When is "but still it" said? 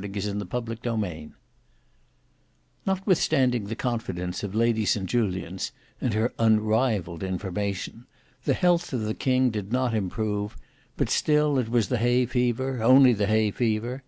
10.96-11.68